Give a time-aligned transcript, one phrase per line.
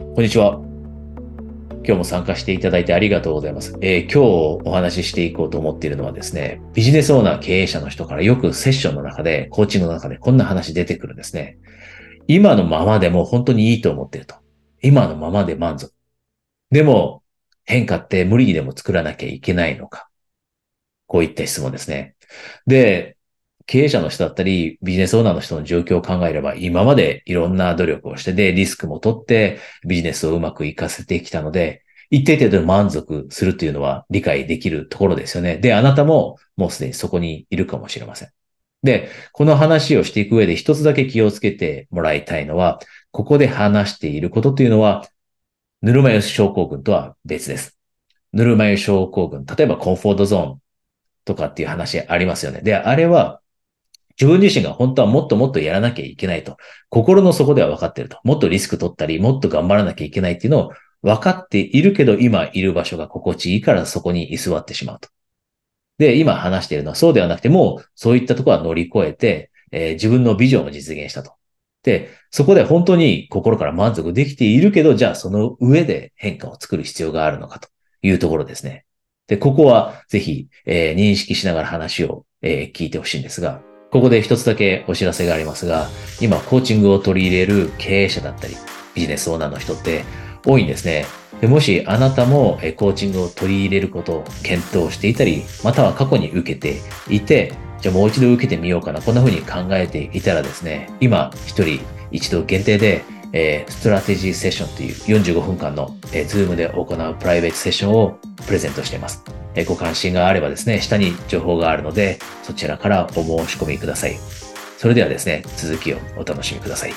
[0.00, 0.60] こんにちは。
[1.82, 3.76] 今日も参加していただいてありがとうございます。
[3.80, 4.18] えー、今日
[4.64, 11.58] お話ししていこうと思っているのはですね、ビジネスオーナー経営者の人からよくセッションの中で、コーチの中でこんな話出てくるんですね。
[12.28, 14.36] 今のままでも本当にいいと思ってると。
[14.82, 15.92] 今のままで満足。
[16.70, 17.24] でも、
[17.64, 20.08] 変化って無理にでも作らなきゃいけないのか。
[21.08, 22.14] こういった質問ですね。
[22.68, 23.17] で、
[23.68, 35.58] 経営者の人だったり、ビジネスオーナーの人の状況を考えれば、今までいろんな努力をして、で、リスクも取って、ビジネスをうまく活かせてきたので、一定程度満足するというのは理解できるところですよね。
[35.58, 38.30] で、あなたももうすでにそこにいるかもしれません。
[38.82, 45.06] で、この話をしていく上で一つだけ気をつけてもらいたいのは、ここで話していることというのは、
[45.82, 47.78] ぬるま湯症候群とは別です。
[48.32, 50.58] ぬるま湯症候群、例えばコンフォートゾーン
[51.26, 52.62] とかっていう話ありますよね。
[52.62, 53.40] で、あれは
[54.20, 56.56] 自分自身が本当はもっともっとやらなきゃいけないと。
[56.88, 58.18] 心の底では分かっていると。
[58.24, 60.72] もっとリスク取ったり、もっと頑張らなきゃいけないっていうのを
[61.02, 65.08] 分かっているけど、今いる場所が心地いいからそこに居座ってしまうと。
[65.98, 71.32] で、今話しているのはそうではなくて、もそういったところは乗り越えて、えー、自分のビジョンを実現したと。
[71.82, 77.68] で、そこで本当に心から満足できているけど、じゃあその上で変化を作る必要があるのかと
[78.02, 78.84] いうところですね。
[79.28, 85.88] で、ここはぜひ、えー、認識しながら話を、えー、聞いてほしいんですが、ここで一つだけお知らせがありますが、
[86.20, 88.56] 今コーチングを取り入れる経営者だったり、
[88.94, 90.04] ビジネスオーナーの人って
[90.44, 91.06] 多いんですね。
[91.40, 109.37] でもしあなたもコーチングを取り入れることを検討していたり、または過去に受けていて、じゃあもう一度受けてみようかな、こんな風に考えていたらですね、今一人一度限定で、えー、ストラテジーセッションという45分間の、えー、ズームで行うプライベートセッションをプレゼントしています。
[109.58, 114.16] えご関心があればですね、下に情報があるので、そちらからお申し込みください。
[114.76, 116.92] それではですね、続きをお楽しみください。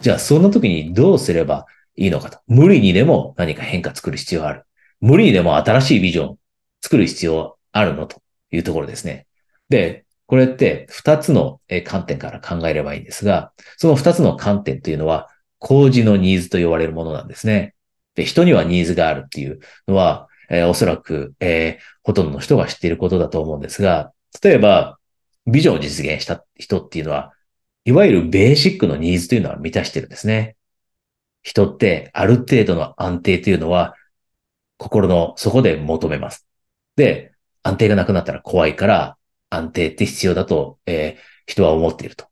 [0.00, 2.40] じゃあ、そんな時にどうすればいいのかと。
[2.48, 4.64] 無理にでも何か変化作る必要がある。
[5.00, 6.36] 無理にでも新しいビジョン
[6.82, 8.20] 作る必要あるのと
[8.50, 9.26] いうところですね。
[9.68, 15.28] で、これって二つの観点から考えればいいんですが、その二つの観点というのは、
[15.60, 17.74] 工事のニーズと呼ばれるものなんですね。
[18.16, 24.98] で、人にはニーズがあるっていうのは、えー、おそらく、えー、ほとんどの人が知っていることだと思うんですが、例えば、
[25.46, 27.32] ビジョンを実現した人っていうのは、
[27.84, 30.56] いわゆるベーシックのニーズというのは満たしてるんですね。
[31.42, 33.94] 人ってある程度の安定というのは、
[34.76, 36.46] 心の底で求めます。
[36.96, 37.32] で、
[37.62, 39.16] 安定がなくなったら怖いから
[39.50, 42.26] 安定って必要だと、えー、人は思っていると。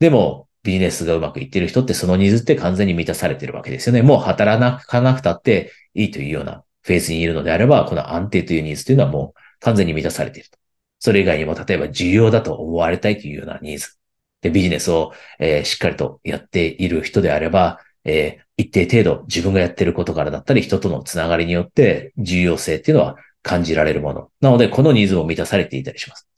[0.00, 4.02] でも、ビジネスがうまくいってる人ってそのニーズって完全に満たされてるわけですよね。
[4.02, 10.58] もう働かなくたっていいというようなフェーズにいるのであれば、この安定というニーズというのはもう完全に満たされていると。
[10.98, 13.98] それ以外にも、例えば重要だと思われたいというようなニーズ。
[14.42, 24.30] で、ビジネスを、えー、しっかりとやっている人であれば、えー、一定程度自分がやっていることからだったり、人とのつながりによって重要性っていうのは感じられるもの。
[24.40, 26.28] なので、このニーズも満たされていたりします。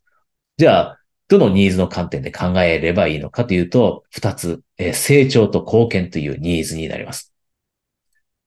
[0.56, 7.32] じゃあ、どのニーズの観点で考えればいいのかというと、二つ、えー、成長と貢献というニーズになります。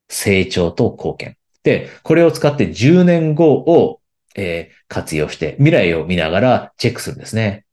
[0.08, 1.39] 成長と貢献。
[1.64, 4.02] で、これを使って10年後を、
[4.36, 7.66] えー、活用して未来を見ながらチェックするんですね。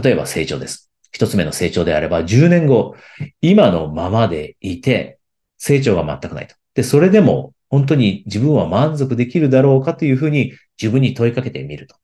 [0.00, 0.90] 例えば成長です。
[1.12, 2.96] 一つ目の成長であれば10年後、
[3.40, 5.18] 今のままでいて
[5.58, 6.56] 成長が全くないと。
[6.74, 11.96] で、それでも本当に自分は満足できるだろうかというふうに自分に問いかけてみると。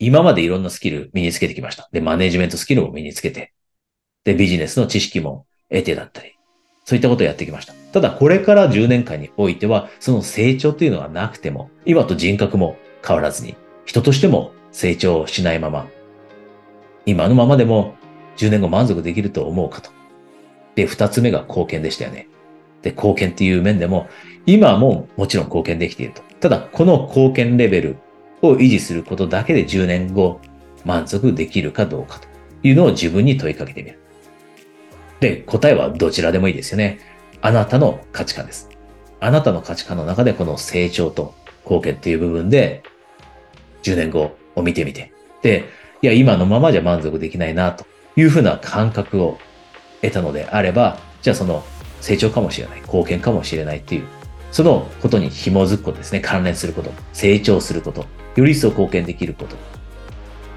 [0.00, 1.88] 今までいろんなスキル身につけてきました。
[1.92, 3.52] で、マネジメントスキルも身につけて。
[4.24, 6.39] で、ビジネスの知識も得てだったり。
[6.84, 7.74] そういったことをやってきました。
[7.92, 12.76] ただこれから10年間においては、その成長というのはなくても、今と人格も
[13.06, 15.86] 変わらずに、人としても成長しないまま、
[17.06, 17.94] 今のままでも
[18.36, 19.90] 10年後満足できると思うかと。
[20.74, 22.28] で、二つ目が貢献でしたよね。
[22.82, 24.08] で、貢献っていう面でも、
[24.46, 26.22] 今ももちろん貢献できていると。
[26.40, 27.96] ただ、この貢献レベル
[28.42, 30.40] を維持することだけで10年後
[30.84, 32.28] 満足できるかどうかと
[32.62, 33.99] いうのを自分に問いかけてみる。
[35.20, 36.98] で、答えはどちらでもいいですよね。
[37.42, 38.68] あなたの価値観です。
[39.20, 41.34] あなたの価値観の中でこの成長と
[41.64, 42.82] 貢献っていう部分で、
[43.82, 45.12] 10年後を見てみて。
[45.42, 45.66] で、
[46.02, 47.84] いや、今のままじゃ満足できないなと
[48.16, 49.38] いうふうな感覚を
[50.02, 51.64] 得たのであれば、じゃあその
[52.00, 54.04] 成長かもしれない、貢献かもしれないっていう、
[54.50, 56.20] そのことに紐づくことですね。
[56.20, 58.06] 関連すること、成長すること、
[58.36, 59.56] より一層貢献できること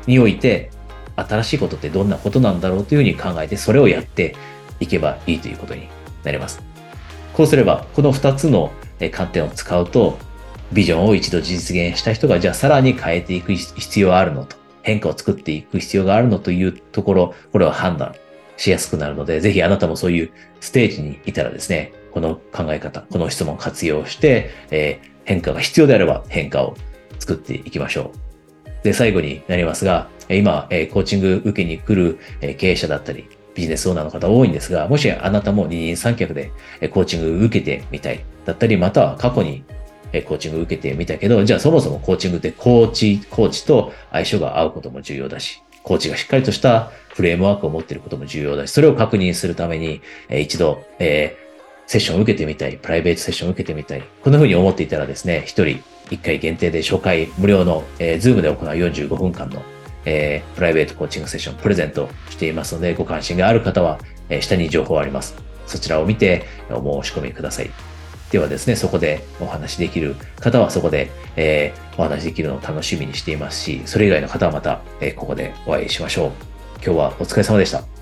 [0.08, 0.72] において、
[1.16, 4.36] 新しいことってどんなことなんだろうというふうに考えて、それをやって
[4.80, 5.88] いけばいいということに
[6.24, 6.62] なります。
[7.34, 8.72] こうすれば、この2つの
[9.12, 10.18] 観点を使うと、
[10.72, 18.16] ビジョンを一度実現した人が、じゃあさらに変えていく必要があるのと、変化を作っていく必要があるのというところ、これは判断
[18.58, 20.32] しやすくなるので、ぜひあなたもそういう
[20.62, 26.76] ステージにいたらですね、この考え方、この質問を活用して、えー、変化が必要であれば変化を
[27.20, 28.84] 作っていきましょう。
[28.84, 36.52] で、最後になりますが、今、え、コーチング受けに来る、え、経営者だったり、ビジネスオーナーの方多いんですが、もしあなたも二人三脚で
[36.92, 39.64] コーチング受けてみたいだったり、または過去に
[40.22, 51.38] コーチング受けてみたけど、じゃあそもそもコーチングってコーチ、コーチと相性が合うことも重要だし、コーチがしっかりとしたフレームワークを持っていることも重要だし、それを確認するために、一度、え、
[51.86, 54.04] セッションを受けてみたい、プライベートセッションを受けてみたい。
[54.24, 55.80] こんな風に思っていたらですね、一人
[56.10, 59.62] 一回限定で初回無料の、えー、ズームで行う45分間の、
[60.06, 65.36] えー、プライベートコーチングセッションプレゼントしていますので、ご関心がある方は、えー、下に情報あります。
[65.68, 67.72] そちらを見てお申し込みください。
[68.32, 76.32] ではですね、そこでお話しできる方はそこで、えー、お話しできるのを楽しみにしていますし、それ以外の方はまた、え、ここでお会いしましょう。
[76.84, 77.93] 今日はお疲れ様でした。